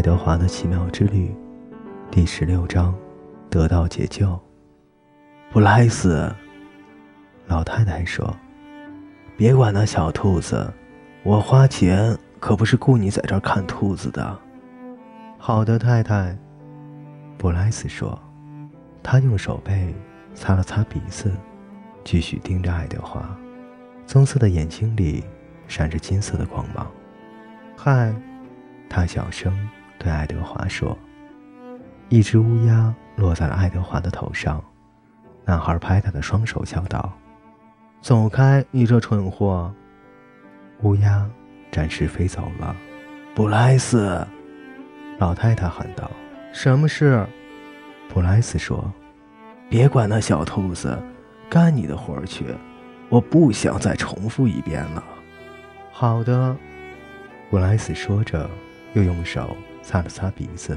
[0.00, 1.30] 爱德华的奇妙之旅，
[2.10, 2.94] 第十六章，
[3.50, 4.40] 得到解救。
[5.52, 6.34] 布莱斯，
[7.46, 8.34] 老太太说
[9.36, 10.72] ：“别管那小兔子，
[11.22, 14.34] 我花钱可不是雇你在这儿看兔子的。”
[15.36, 16.34] 好的，太太。
[17.36, 18.18] 布莱斯说，
[19.02, 19.94] 他用手背
[20.32, 21.30] 擦了擦鼻子，
[22.04, 23.22] 继续盯着爱德华，
[24.06, 25.22] 棕色的眼睛里
[25.68, 26.90] 闪着金色的光芒。
[27.76, 28.14] 嗨，
[28.88, 29.54] 他小声。
[30.02, 30.96] 对爱德华说
[32.08, 34.64] ：“一只乌鸦落在了爱德华的头上。”
[35.44, 37.12] 男孩拍他的双手，笑道
[38.00, 39.70] ：“走开，你这蠢货！”
[40.80, 41.28] 乌鸦
[41.70, 42.74] 暂时飞走了。
[43.34, 44.26] 布莱斯，
[45.18, 46.10] 老太太喊道
[46.50, 47.26] ：“什么事？”
[48.08, 48.90] 布莱斯说
[49.68, 50.98] ：“别管那小兔子，
[51.50, 52.46] 干你的活去。
[53.10, 55.04] 我不想再重复一遍了。”
[55.92, 56.56] 好的，
[57.50, 58.48] 布莱斯说着，
[58.94, 59.56] 又用手。
[59.82, 60.76] 擦了擦鼻子，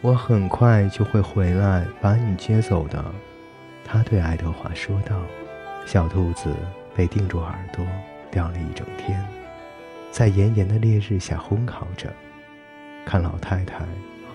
[0.00, 3.04] 我很快就会回来把你接走的，
[3.84, 5.20] 他对爱德华说道。
[5.84, 6.52] 小兔子
[6.96, 7.86] 被钉住耳朵，
[8.30, 9.24] 吊了一整天，
[10.10, 12.10] 在炎炎的烈日下烘烤着。
[13.04, 13.84] 看老太太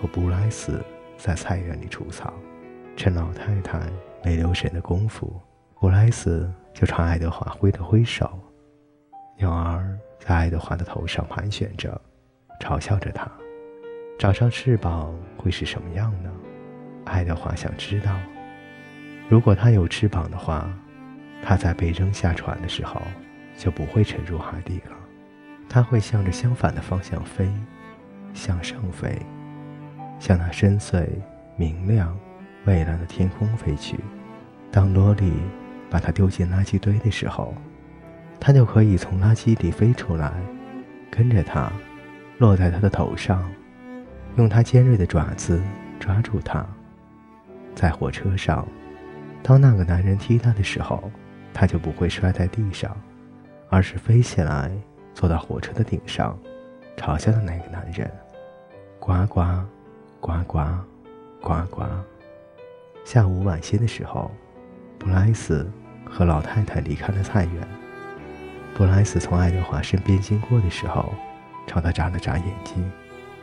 [0.00, 0.82] 和布莱斯
[1.18, 2.32] 在菜园里除草，
[2.96, 3.80] 趁老太太
[4.24, 5.38] 没留神的功夫，
[5.78, 8.30] 布莱斯就朝爱德华挥了挥手，
[9.36, 12.00] 鸟儿在爱德华的头上盘旋着，
[12.62, 13.28] 嘲笑着他。
[14.18, 16.30] 长上翅膀会是什么样呢？
[17.04, 18.16] 爱德华想知道。
[19.28, 20.72] 如果它有翅膀的话，
[21.42, 23.02] 它在被扔下船的时候
[23.56, 24.96] 就不会沉入海底了。
[25.68, 27.50] 它会向着相反的方向飞，
[28.32, 29.18] 向上飞，
[30.20, 31.08] 向那深邃、
[31.56, 32.16] 明亮、
[32.64, 33.98] 蔚蓝的天空飞去。
[34.70, 35.32] 当罗莉
[35.90, 37.54] 把它丢进垃圾堆的时候，
[38.38, 40.32] 它就可以从垃圾里飞出来，
[41.10, 41.72] 跟着它，
[42.38, 43.42] 落在他的头上。
[44.36, 45.62] 用他尖锐的爪子
[46.00, 46.66] 抓住他，
[47.74, 48.66] 在火车上，
[49.42, 51.10] 当那个男人踢他的时候，
[51.52, 52.96] 他就不会摔在地上，
[53.68, 54.72] 而是飞起来，
[55.12, 56.38] 坐到火车的顶上，
[56.96, 58.10] 嘲笑的那个男人。
[58.98, 59.42] 呱呱，
[60.18, 60.60] 呱呱，
[61.42, 61.82] 呱呱。
[63.04, 64.30] 下午晚些的时候，
[64.98, 65.70] 布莱斯
[66.06, 67.68] 和老太太离开了菜园。
[68.74, 71.12] 布莱斯从爱德华身边经过的时候，
[71.66, 72.90] 朝他眨了眨眼睛。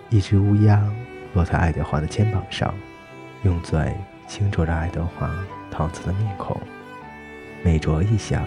[0.09, 0.83] 一只乌鸦
[1.33, 2.73] 落在爱德华的肩膀上，
[3.43, 3.93] 用嘴
[4.27, 5.29] 轻啄着爱德华
[5.69, 6.59] 陶瓷的面孔，
[7.63, 8.43] 每啄一下，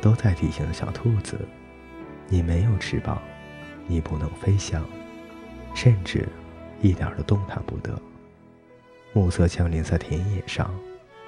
[0.00, 1.38] 都在提醒小兔子
[2.28, 3.20] ：“你没有翅膀，
[3.86, 4.84] 你不能飞翔，
[5.74, 6.28] 甚至
[6.82, 7.98] 一点都动弹不得。”
[9.14, 10.70] 暮色降临在田野上，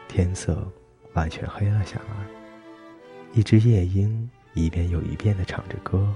[0.06, 0.70] 天色
[1.14, 2.26] 完全黑了下来。
[3.32, 6.14] 一只夜莺一遍又一遍地唱着歌：“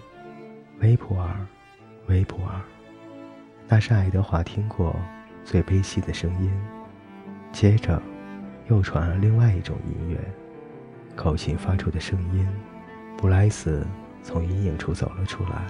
[0.81, 1.47] 威普尔，
[2.07, 2.61] 威普尔。”
[3.69, 4.95] 那是爱德华听过
[5.45, 6.53] 最悲凄的声音。
[7.53, 8.01] 接着，
[8.69, 10.19] 又传来另外一种音乐，
[11.17, 12.47] 口琴发出的声音。
[13.17, 13.87] 布莱斯
[14.23, 15.67] 从阴影处走了出来。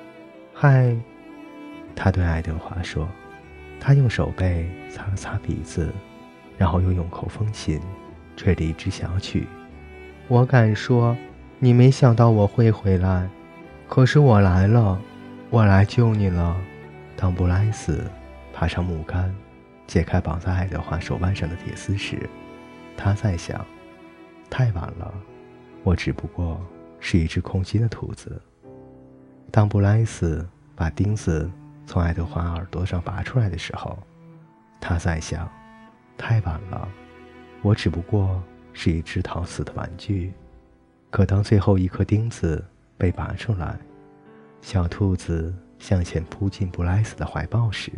[0.54, 0.96] “嗨！”
[1.96, 3.08] 他对爱德华说。
[3.82, 5.90] 他用手背擦了擦鼻子，
[6.58, 7.80] 然后又用口风琴
[8.36, 9.46] 吹了一支小曲。
[10.28, 11.16] 我敢说，
[11.58, 13.26] 你没想到我会回来，
[13.88, 15.00] 可是我来了，
[15.52, 16.56] 我来救你了。
[17.16, 18.08] 当布莱斯
[18.52, 19.34] 爬上木杆，
[19.84, 22.30] 解开绑在爱德华手腕上的铁丝时，
[22.96, 23.66] 他在想：
[24.48, 25.12] 太晚了，
[25.82, 26.64] 我只不过
[27.00, 28.40] 是一只空心的兔子。
[29.50, 31.50] 当布莱斯把钉子
[31.84, 33.98] 从爱德华耳朵上拔出来的时候，
[34.80, 35.50] 他在想：
[36.16, 36.88] 太晚了，
[37.60, 38.40] 我只不过
[38.72, 40.32] 是一只陶瓷的玩具。
[41.10, 42.64] 可当最后一颗钉子
[42.96, 43.76] 被拔出来，
[44.60, 45.54] 小兔子。
[45.80, 47.90] 向前扑进布莱斯的怀抱时，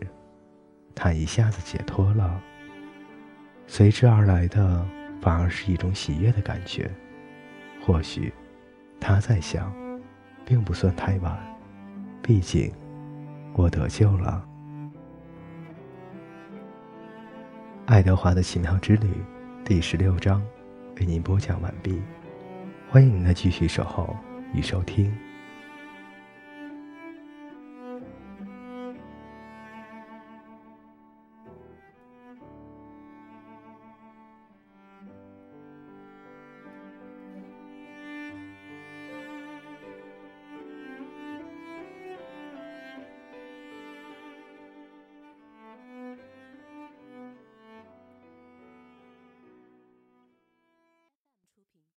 [0.94, 2.40] 他一下子解脱了。
[3.66, 4.86] 随之而来的
[5.20, 6.88] 反而是一种喜悦的感觉。
[7.84, 8.32] 或许，
[9.00, 9.74] 他在想，
[10.44, 11.36] 并不算太晚，
[12.22, 12.72] 毕竟
[13.54, 14.48] 我得救了。
[17.86, 19.08] 爱德华的奇妙之旅
[19.64, 20.40] 第十六章
[21.00, 22.00] 为您播讲完毕，
[22.88, 24.16] 欢迎您的继续守候
[24.54, 25.12] 与收听。